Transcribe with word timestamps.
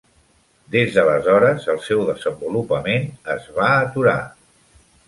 Des 0.75 0.95
d'aleshores, 0.95 1.67
el 1.75 1.83
seu 1.89 2.03
desenvolupament 2.09 3.07
es 3.39 3.49
va 3.61 3.71
aturar. 3.79 4.21